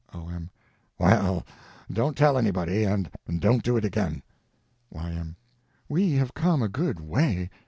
[0.15, 0.49] O.M.
[0.97, 1.45] Well,
[1.93, 3.07] don't tell anybody, and
[3.37, 4.23] don't do it again.
[4.89, 5.35] Y.M.
[5.87, 7.51] We have come a good way.